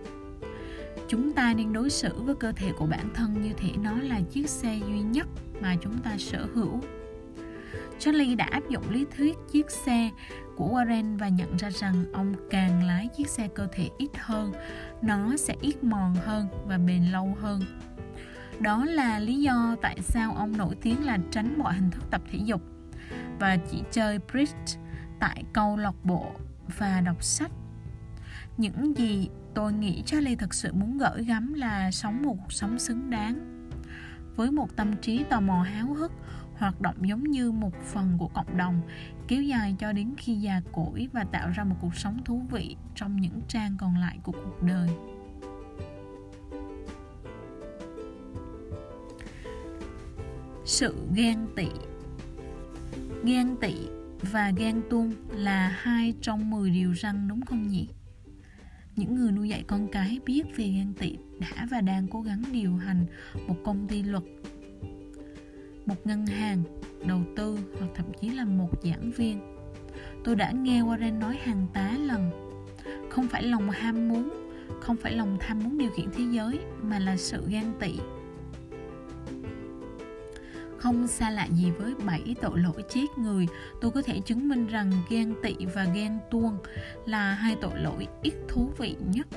[1.08, 4.22] Chúng ta nên đối xử với cơ thể của bản thân như thể nó là
[4.32, 5.28] chiếc xe duy nhất
[5.62, 6.80] mà chúng ta sở hữu.
[8.00, 10.10] Charlie đã áp dụng lý thuyết chiếc xe
[10.56, 14.54] của Warren và nhận ra rằng ông càng lái chiếc xe cơ thể ít hơn,
[15.02, 17.62] nó sẽ ít mòn hơn và bền lâu hơn.
[18.60, 22.22] Đó là lý do tại sao ông nổi tiếng là tránh mọi hình thức tập
[22.32, 22.62] thể dục
[23.40, 24.89] và chỉ chơi bridge
[25.20, 26.32] tại câu lạc bộ
[26.78, 27.52] và đọc sách.
[28.58, 32.80] Những gì tôi nghĩ Charlie thực sự muốn gửi gắm là sống một cuộc sống
[32.80, 33.70] xứng đáng,
[34.36, 36.12] với một tâm trí tò mò háo hức,
[36.58, 38.82] hoạt động giống như một phần của cộng đồng,
[39.28, 42.76] kéo dài cho đến khi già cỗi và tạo ra một cuộc sống thú vị
[42.96, 44.90] trong những trang còn lại của cuộc đời.
[50.66, 51.68] Sự ghen tị.
[53.24, 57.88] Ghen tị và ghen tuông là hai trong 10 điều răng đúng không nhỉ?
[58.96, 62.44] Những người nuôi dạy con cái biết về ghen tị đã và đang cố gắng
[62.52, 63.06] điều hành
[63.48, 64.24] một công ty luật,
[65.86, 66.64] một ngân hàng,
[67.08, 69.40] đầu tư hoặc thậm chí là một giảng viên.
[70.24, 72.32] Tôi đã nghe Warren nói hàng tá lần
[73.10, 74.30] Không phải lòng ham muốn
[74.82, 77.92] Không phải lòng tham muốn điều khiển thế giới Mà là sự ghen tị
[80.80, 83.48] không xa lạ gì với bảy tội lỗi chết người,
[83.82, 86.58] tôi có thể chứng minh rằng ghen tị và ghen tuông
[87.06, 89.28] là hai tội lỗi ít thú vị nhất.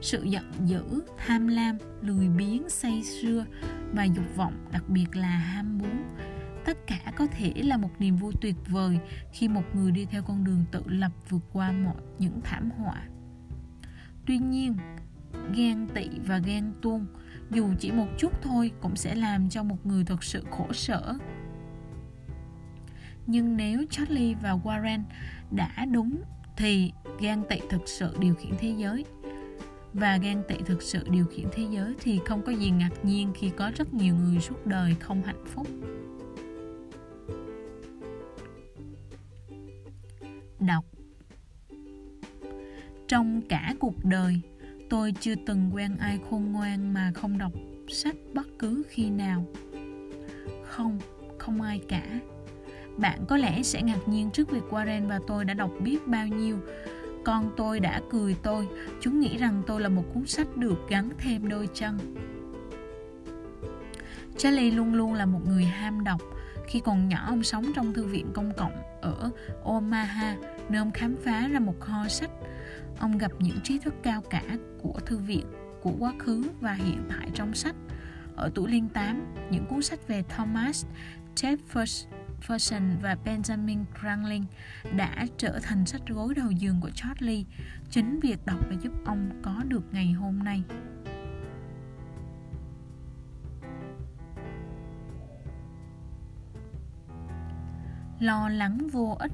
[0.00, 0.82] Sự giận dữ,
[1.16, 3.44] tham lam, lười biếng, say sưa
[3.92, 6.04] và dục vọng, đặc biệt là ham muốn
[6.64, 8.98] tất cả có thể là một niềm vui tuyệt vời
[9.32, 13.02] khi một người đi theo con đường tự lập vượt qua mọi những thảm họa
[14.26, 14.76] tuy nhiên
[15.54, 17.06] ghen tị và ghen tuông
[17.50, 21.14] dù chỉ một chút thôi cũng sẽ làm cho một người thật sự khổ sở.
[23.26, 25.02] Nhưng nếu Charlie và Warren
[25.50, 26.22] đã đúng,
[26.56, 29.04] thì gan tị thực sự điều khiển thế giới.
[29.92, 33.32] Và gan tị thực sự điều khiển thế giới thì không có gì ngạc nhiên
[33.34, 35.66] khi có rất nhiều người suốt đời không hạnh phúc.
[40.60, 40.84] Đọc.
[43.08, 44.40] Trong cả cuộc đời
[44.94, 47.52] tôi chưa từng quen ai khôn ngoan mà không đọc
[47.88, 49.46] sách bất cứ khi nào.
[50.64, 50.98] Không
[51.38, 52.02] không ai cả.
[52.96, 56.26] Bạn có lẽ sẽ ngạc nhiên trước việc Warren và tôi đã đọc biết bao
[56.26, 56.58] nhiêu.
[57.24, 58.68] Con tôi đã cười tôi.
[59.00, 61.98] Chúng nghĩ rằng tôi là một cuốn sách được gắn thêm đôi chân.
[64.36, 66.20] Charlie luôn luôn là một người ham đọc.
[66.66, 69.30] Khi còn nhỏ, ông sống trong thư viện công cộng ở
[69.62, 70.36] Omaha,
[70.68, 72.30] nơi ông khám phá ra một kho sách
[72.98, 74.42] ông gặp những trí thức cao cả
[74.82, 75.46] của thư viện
[75.82, 77.76] của quá khứ và hiện tại trong sách
[78.36, 80.86] Ở tuổi liên 8, những cuốn sách về Thomas
[81.36, 84.44] Jefferson và Benjamin Franklin
[84.96, 87.44] đã trở thành sách gối đầu giường của Charlie.
[87.90, 90.62] Chính việc đọc đã giúp ông có được ngày hôm nay.
[98.20, 99.32] Lo lắng vô ích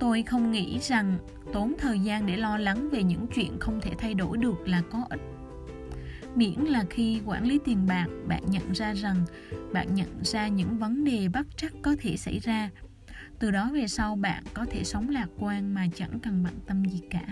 [0.00, 1.18] tôi không nghĩ rằng
[1.52, 4.82] tốn thời gian để lo lắng về những chuyện không thể thay đổi được là
[4.90, 5.20] có ích.
[6.34, 9.16] Miễn là khi quản lý tiền bạc, bạn nhận ra rằng
[9.72, 12.70] bạn nhận ra những vấn đề bất trắc có thể xảy ra.
[13.38, 16.84] Từ đó về sau, bạn có thể sống lạc quan mà chẳng cần bận tâm
[16.84, 17.26] gì cả.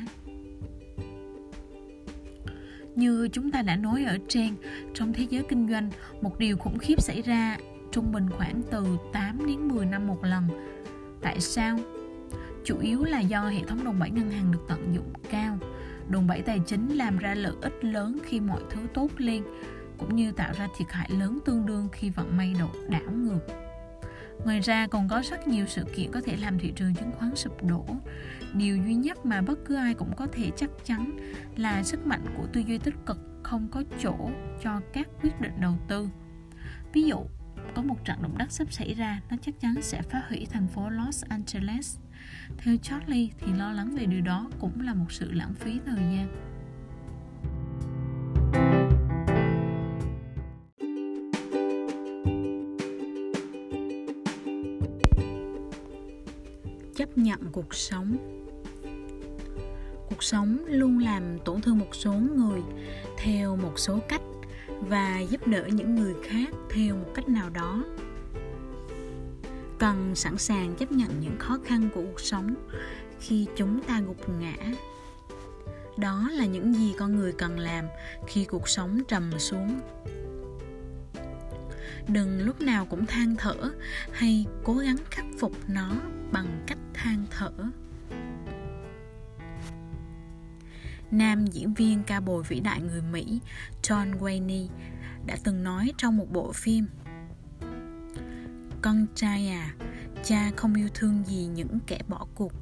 [2.95, 4.55] Như chúng ta đã nói ở trên,
[4.95, 7.59] trong thế giới kinh doanh, một điều khủng khiếp xảy ra
[7.93, 10.49] trung bình khoảng từ 8 đến 10 năm một lần.
[11.23, 11.79] Tại sao?
[12.65, 15.59] Chủ yếu là do hệ thống đòn bẩy ngân hàng được tận dụng cao.
[16.09, 19.43] Đòn bẩy tài chính làm ra lợi ích lớn khi mọi thứ tốt lên,
[19.99, 23.41] cũng như tạo ra thiệt hại lớn tương đương khi vận may độ đảo ngược.
[24.45, 27.37] Ngoài ra còn có rất nhiều sự kiện có thể làm thị trường chứng khoán
[27.37, 27.87] sụp đổ.
[28.55, 31.17] Điều duy nhất mà bất cứ ai cũng có thể chắc chắn
[31.57, 34.31] là sức mạnh của tư duy tích cực không có chỗ
[34.63, 36.09] cho các quyết định đầu tư.
[36.93, 37.27] Ví dụ,
[37.75, 40.67] có một trận động đất sắp xảy ra, nó chắc chắn sẽ phá hủy thành
[40.67, 41.99] phố los angeles
[42.57, 45.97] theo Charlie thì lo lắng về điều đó cũng là một sự lãng phí thời
[45.97, 46.29] gian.
[56.97, 58.17] Chấp nhận cuộc sống
[60.09, 62.61] Cuộc sống luôn làm tổn thương một số người
[63.19, 64.23] theo một số cách
[64.81, 67.85] và giúp đỡ những người khác theo một cách nào đó
[69.79, 72.55] cần sẵn sàng chấp nhận những khó khăn của cuộc sống
[73.21, 74.55] khi chúng ta gục ngã.
[75.97, 77.85] Đó là những gì con người cần làm
[78.27, 79.81] khi cuộc sống trầm xuống.
[82.09, 83.55] Đừng lúc nào cũng than thở
[84.13, 85.93] hay cố gắng khắc phục nó
[86.33, 87.53] bằng cách than thở.
[91.11, 93.41] Nam diễn viên ca bồi vĩ đại người mỹ
[93.83, 94.69] john wayne
[95.27, 96.87] đã từng nói trong một bộ phim
[98.83, 99.75] con trai à
[100.25, 102.53] cha không yêu thương gì những kẻ bỏ cuộc.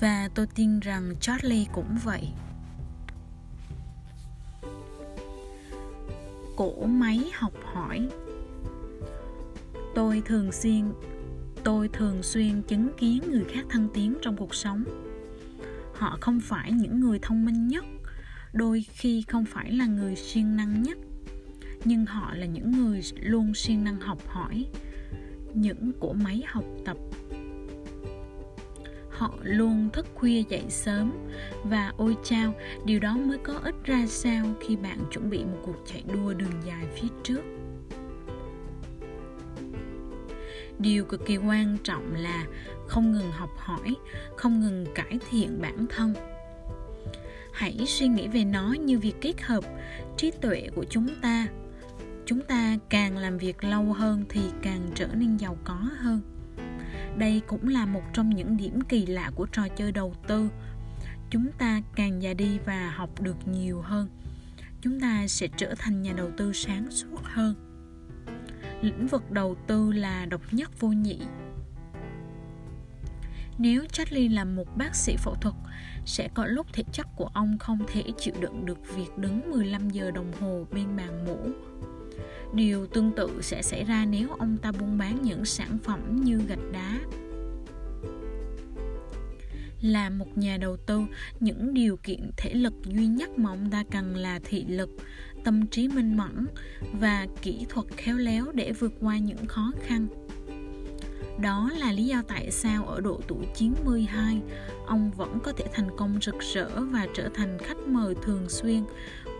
[0.00, 2.28] Và tôi tin rằng charlie cũng vậy.
[6.56, 8.08] Cổ máy học hỏi.
[9.94, 10.92] Tôi thường xuyên,
[11.64, 14.84] tôi thường xuyên chứng kiến người khác thăng tiến trong cuộc sống.
[15.94, 17.84] Họ không phải những người thông minh nhất,
[18.52, 20.98] đôi khi không phải là người siêng năng nhất
[21.84, 24.66] nhưng họ là những người luôn siêng năng học hỏi
[25.54, 26.96] những cỗ máy học tập.
[29.10, 31.12] Họ luôn thức khuya dậy sớm
[31.64, 35.58] và ôi chao, điều đó mới có ích ra sao khi bạn chuẩn bị một
[35.62, 37.42] cuộc chạy đua đường dài phía trước.
[40.78, 42.46] Điều cực kỳ quan trọng là
[42.88, 43.94] không ngừng học hỏi,
[44.36, 46.14] không ngừng cải thiện bản thân.
[47.52, 49.64] Hãy suy nghĩ về nó như việc kết hợp
[50.16, 51.46] trí tuệ của chúng ta
[52.28, 56.20] chúng ta càng làm việc lâu hơn thì càng trở nên giàu có hơn.
[57.16, 60.48] Đây cũng là một trong những điểm kỳ lạ của trò chơi đầu tư.
[61.30, 64.08] Chúng ta càng già đi và học được nhiều hơn.
[64.80, 67.54] Chúng ta sẽ trở thành nhà đầu tư sáng suốt hơn.
[68.82, 71.20] Lĩnh vực đầu tư là độc nhất vô nhị.
[73.58, 75.54] Nếu Charlie là một bác sĩ phẫu thuật,
[76.06, 79.90] sẽ có lúc thể chất của ông không thể chịu đựng được việc đứng 15
[79.90, 81.38] giờ đồng hồ bên bàn mổ
[82.52, 86.40] điều tương tự sẽ xảy ra nếu ông ta buôn bán những sản phẩm như
[86.48, 87.00] gạch đá.
[89.80, 91.00] Là một nhà đầu tư
[91.40, 94.90] những điều kiện thể lực duy nhất mà ông ta cần là thị lực
[95.44, 96.46] tâm trí minh mẫn
[97.00, 100.06] và kỹ thuật khéo léo để vượt qua những khó khăn.
[101.40, 104.40] Đó là lý do tại sao ở độ tuổi 92,
[104.86, 108.82] ông vẫn có thể thành công rực rỡ và trở thành khách mời thường xuyên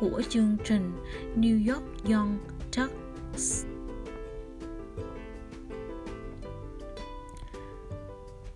[0.01, 0.93] của chương trình
[1.37, 2.39] New York Young
[2.73, 3.67] Turks.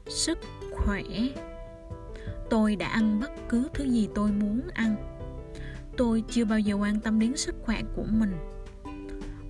[0.06, 0.38] Sức
[0.70, 1.02] khỏe
[2.50, 4.96] Tôi đã ăn bất cứ thứ gì tôi muốn ăn.
[5.96, 8.32] Tôi chưa bao giờ quan tâm đến sức khỏe của mình.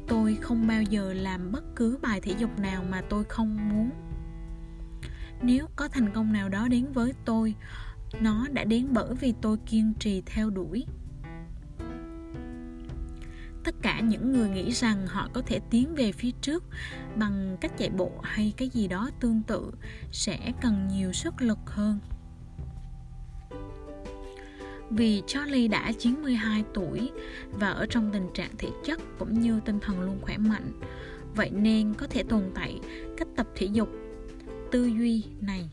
[0.08, 3.90] Tôi không bao giờ làm bất cứ bài thể dục nào mà tôi không muốn.
[5.42, 7.54] Nếu có thành công nào đó đến với tôi,
[8.20, 10.86] nó đã đến bởi vì tôi kiên trì theo đuổi
[13.82, 16.64] cả những người nghĩ rằng họ có thể tiến về phía trước
[17.16, 19.72] bằng cách chạy bộ hay cái gì đó tương tự
[20.12, 21.98] sẽ cần nhiều sức lực hơn
[24.96, 27.10] Vì Charlie đã 92 tuổi
[27.50, 30.72] và ở trong tình trạng thể chất cũng như tinh thần luôn khỏe mạnh,
[31.34, 32.80] vậy nên có thể tồn tại
[33.16, 33.88] cách tập thể dục
[34.70, 35.70] tư duy này.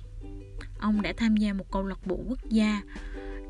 [0.80, 2.82] Ông đã tham gia một câu lạc bộ quốc gia,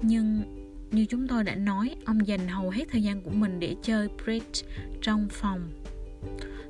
[0.01, 0.58] nhưng
[0.91, 4.09] như chúng tôi đã nói, ông dành hầu hết thời gian của mình để chơi
[4.23, 4.69] bridge
[5.01, 5.69] trong phòng.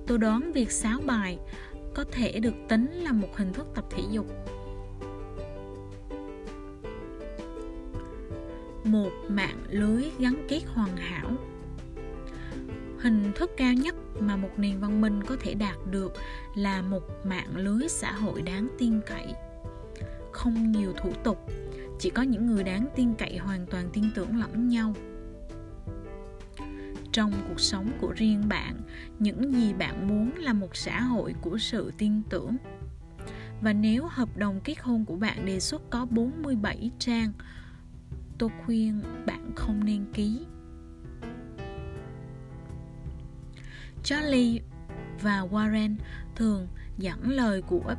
[0.07, 1.37] Tôi đoán việc sáo bài
[1.95, 4.25] có thể được tính là một hình thức tập thể dục.
[8.83, 11.31] Một mạng lưới gắn kết hoàn hảo.
[12.99, 16.13] Hình thức cao nhất mà một nền văn minh có thể đạt được
[16.55, 19.33] là một mạng lưới xã hội đáng tin cậy.
[20.31, 21.51] Không nhiều thủ tục
[21.99, 24.93] chỉ có những người đáng tin cậy hoàn toàn tin tưởng lẫn nhau.
[27.11, 28.81] Trong cuộc sống của riêng bạn,
[29.19, 32.57] những gì bạn muốn là một xã hội của sự tin tưởng.
[33.61, 37.31] Và nếu hợp đồng kết hôn của bạn đề xuất có 47 trang,
[38.37, 40.39] tôi khuyên bạn không nên ký.
[44.03, 44.61] Charlie
[45.21, 45.95] và Warren
[46.35, 47.95] thường dẫn lời của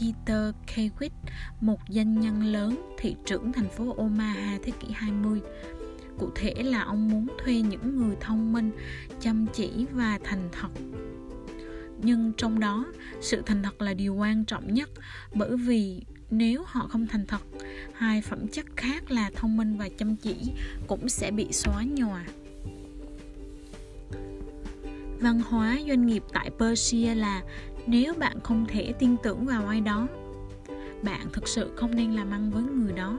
[0.00, 1.10] Peter Kawit,
[1.60, 5.40] một doanh nhân lớn thị trưởng thành phố Omaha thế kỷ 20.
[6.18, 8.70] Cụ thể là ông muốn thuê những người thông minh,
[9.20, 10.68] chăm chỉ và thành thật.
[12.02, 12.86] Nhưng trong đó,
[13.20, 14.90] sự thành thật là điều quan trọng nhất
[15.34, 17.42] bởi vì nếu họ không thành thật
[17.94, 20.36] hai phẩm chất khác là thông minh và chăm chỉ
[20.86, 22.24] cũng sẽ bị xóa nhòa
[25.20, 27.42] văn hóa doanh nghiệp tại persia là
[27.86, 30.08] nếu bạn không thể tin tưởng vào ai đó,
[31.02, 33.18] bạn thực sự không nên làm ăn với người đó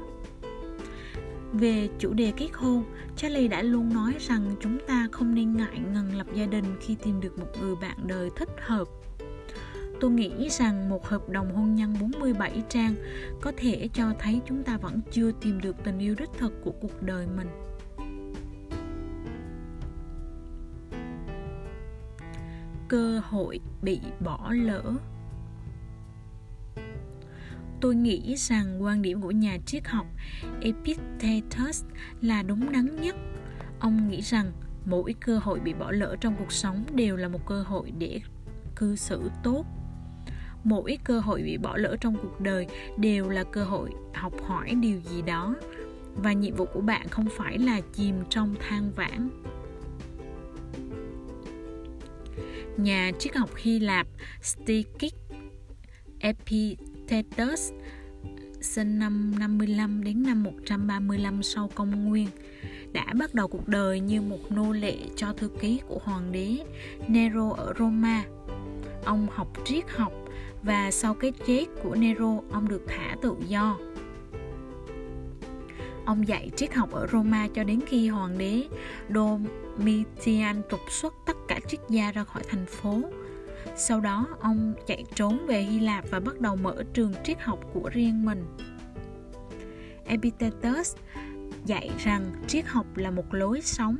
[1.54, 2.84] về chủ đề kết hôn,
[3.18, 6.96] charlie đã luôn nói rằng chúng ta không nên ngại ngần lập gia đình khi
[6.96, 8.88] tìm được một người bạn đời thích hợp
[10.02, 12.96] Tôi nghĩ rằng một hợp đồng hôn nhân 47 trang
[13.42, 16.72] có thể cho thấy chúng ta vẫn chưa tìm được tình yêu đích thực của
[16.72, 17.48] cuộc đời mình.
[22.92, 24.84] Cơ hội bị bỏ lỡ.
[27.82, 30.06] Tôi nghĩ rằng quan điểm của nhà triết học
[30.62, 31.84] Epictetus
[32.22, 33.16] là đúng đắn nhất.
[33.80, 34.52] Ông nghĩ rằng
[34.86, 38.22] mỗi cơ hội bị bỏ lỡ trong cuộc sống đều là một cơ hội để
[38.76, 39.66] cư xử tốt.
[40.64, 42.68] Mỗi cơ hội bị bỏ lỡ trong cuộc đời
[42.98, 45.56] đều là cơ hội học hỏi điều gì đó,
[46.16, 49.30] và nhiệm vụ của bạn không phải là chìm trong than vãn.
[52.78, 54.08] Nhà triết học Hy Lạp,
[54.42, 55.14] Stikik
[56.20, 57.72] Epictetus,
[58.62, 62.28] sinh năm 55 đến năm 135 sau công nguyên,
[62.92, 66.58] đã bắt đầu cuộc đời như một nô lệ cho thư ký của hoàng đế
[67.08, 68.24] Nero ở Roma.
[69.06, 70.14] Ông học triết học
[70.64, 73.78] và sau cái chết của Nero, ông được thả tự do.
[76.06, 78.64] Ông dạy triết học ở Roma cho đến khi hoàng đế
[79.14, 79.46] Dom
[79.82, 83.02] Domitian trục xuất tất cả triết gia ra khỏi thành phố.
[83.76, 87.60] Sau đó, ông chạy trốn về Hy Lạp và bắt đầu mở trường triết học
[87.74, 88.46] của riêng mình.
[90.06, 90.96] Epictetus
[91.66, 93.98] dạy rằng triết học là một lối sống,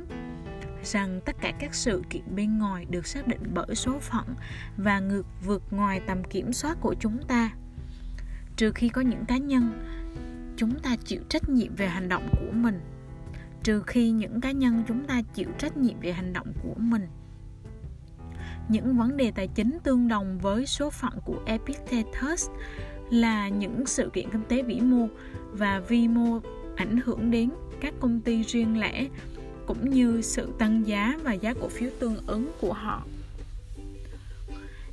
[0.84, 4.34] rằng tất cả các sự kiện bên ngoài được xác định bởi số phận
[4.76, 7.50] và ngược vượt ngoài tầm kiểm soát của chúng ta
[8.56, 9.72] trừ khi có những cá nhân,
[10.56, 12.80] chúng ta chịu trách nhiệm về hành động của mình
[13.62, 17.06] trừ khi những cá nhân chúng ta chịu trách nhiệm về hành động của mình.
[18.68, 22.48] Những vấn đề tài chính tương đồng với số phận của Epictetus
[23.10, 25.08] là những sự kiện kinh tế vĩ mô
[25.52, 26.40] và vi mô
[26.76, 27.50] ảnh hưởng đến
[27.80, 29.06] các công ty riêng lẻ,
[29.66, 33.04] cũng như sự tăng giá và giá cổ phiếu tương ứng của họ.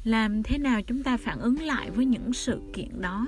[0.03, 3.27] Làm thế nào chúng ta phản ứng lại với những sự kiện đó?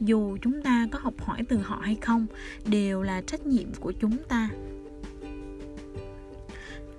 [0.00, 2.26] Dù chúng ta có học hỏi từ họ hay không,
[2.66, 4.50] đều là trách nhiệm của chúng ta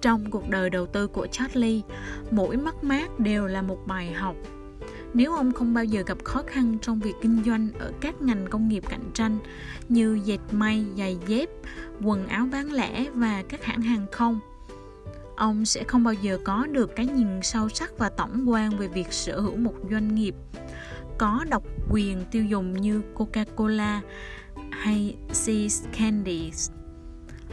[0.06, 1.82] trong cuộc đời đầu tư của Charlie
[2.32, 4.36] mỗi mất mát đều là một bài học.
[5.14, 8.47] Nếu ông không bao giờ gặp khó khăn trong việc kinh doanh ở các ngành
[8.49, 9.38] công nghiệp cạnh tranh
[9.89, 11.49] như dệt may, giày dép,
[12.03, 14.39] quần áo bán lẻ và các hãng hàng không,
[15.36, 18.88] ông sẽ không bao giờ có được cái nhìn sâu sắc và tổng quan về
[18.88, 20.36] việc sở hữu một doanh nghiệp
[21.18, 23.99] có độc quyền tiêu dùng như Coca-Cola
[24.72, 26.70] hay Seas Candies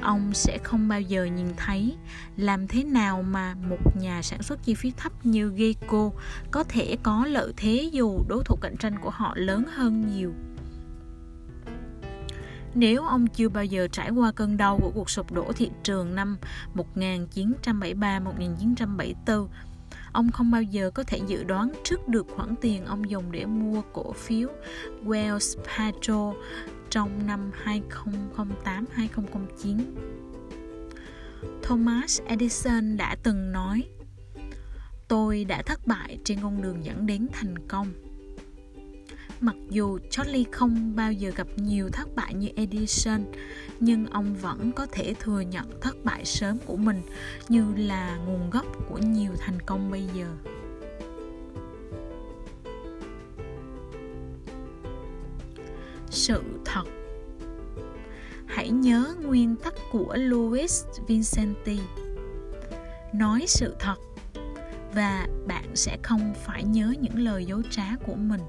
[0.01, 1.97] ông sẽ không bao giờ nhìn thấy
[2.36, 6.11] làm thế nào mà một nhà sản xuất chi phí thấp như Geico
[6.51, 10.32] có thể có lợi thế dù đối thủ cạnh tranh của họ lớn hơn nhiều.
[12.74, 16.14] Nếu ông chưa bao giờ trải qua cơn đau của cuộc sụp đổ thị trường
[16.14, 16.36] năm
[16.74, 19.47] 1973-1974,
[20.12, 23.47] ông không bao giờ có thể dự đoán trước được khoản tiền ông dùng để
[23.47, 24.49] mua cổ phiếu
[25.05, 26.34] Wells Fargo
[26.93, 29.78] trong năm 2008-2009.
[31.62, 33.84] Thomas Edison đã từng nói
[35.09, 37.93] Tôi đã thất bại trên con đường dẫn đến thành công.
[39.40, 43.24] Mặc dù Charlie không bao giờ gặp nhiều thất bại như Edison,
[43.80, 47.03] nhưng ông vẫn có thể thừa nhận thất bại sớm của mình
[47.49, 50.26] như là nguồn gốc của nhiều thành công bây giờ.
[56.12, 56.84] Sự thật
[58.46, 61.78] Hãy nhớ nguyên tắc của Louis Vincenti.
[63.14, 63.96] Nói sự thật
[64.94, 68.40] và bạn sẽ không phải nhớ những lời dối trá của mình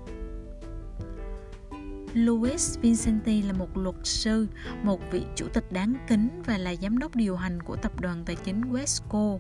[2.14, 4.47] Louis Vincenti là một luật sư,
[4.84, 8.24] một vị chủ tịch đáng kính và là giám đốc điều hành của tập đoàn
[8.26, 9.39] tài chính Wesco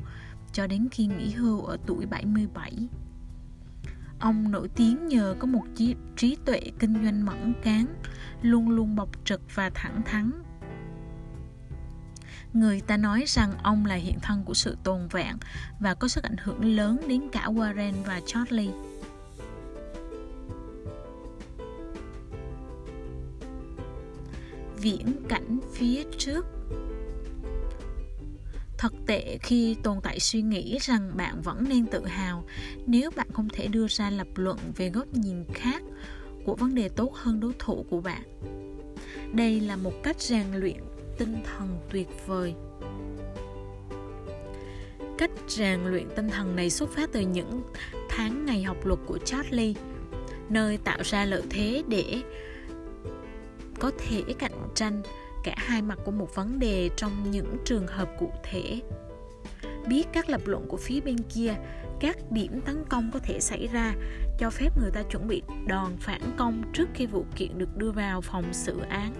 [0.53, 2.87] cho đến khi nghỉ hưu ở tuổi 77.
[4.23, 7.85] Ông nổi tiếng nhờ có một trí, trí tuệ kinh doanh mẫn cán,
[8.41, 10.31] luôn luôn bộc trực và thẳng thắn.
[12.53, 15.37] Người ta nói rằng ông là hiện thân của sự tồn vẹn
[15.79, 18.71] và có sức ảnh hưởng lớn đến cả Warren và Charlie.
[24.77, 26.45] viễn cảnh phía trước
[28.83, 32.43] thật tệ khi tồn tại suy nghĩ rằng bạn vẫn nên tự hào.
[32.85, 35.83] Nếu bạn không thể đưa ra lập luận về góc nhìn khác
[36.45, 38.21] của vấn đề tốt hơn đối thủ của bạn.
[39.33, 40.77] Đây là một cách rèn luyện
[41.17, 42.53] tinh thần tuyệt vời.
[45.17, 47.63] Cách rèn luyện tinh thần này xuất phát từ những
[48.09, 49.73] tháng ngày học luật của Charlie,
[50.49, 52.21] nơi tạo ra lợi thế để
[53.79, 55.01] có thể cạnh tranh
[55.43, 58.81] cả hai mặt của một vấn đề trong những trường hợp cụ thể.
[59.87, 61.55] Biết các lập luận của phía bên kia,
[61.99, 63.93] các điểm tấn công có thể xảy ra,
[64.39, 67.91] cho phép người ta chuẩn bị đòn phản công trước khi vụ kiện được đưa
[67.91, 69.13] vào phòng xử án.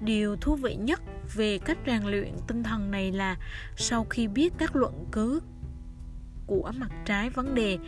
[0.00, 1.00] Điều thú vị nhất
[1.34, 3.36] về cách rèn luyện tinh thần này là
[3.76, 5.40] sau khi biết các luận cứ
[6.46, 7.78] của mặt trái vấn đề,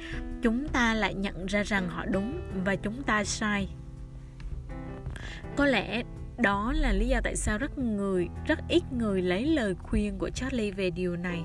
[0.42, 3.68] chúng ta lại nhận ra rằng họ đúng và chúng ta sai.
[5.56, 6.02] Có lẽ
[6.38, 10.30] đó là lý do tại sao rất người, rất ít người lấy lời khuyên của
[10.30, 11.42] Charlie về điều này.